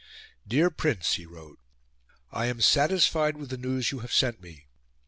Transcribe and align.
"Dear 0.47 0.71
Prince," 0.71 1.13
he 1.13 1.27
wrote, 1.27 1.59
"I 2.31 2.47
am 2.47 2.59
satisfied 2.59 3.37
with 3.37 3.51
the 3.51 3.55
news 3.57 3.91
you 3.91 3.99
have 3.99 4.11
sent 4.11 4.41
me. 4.41 4.65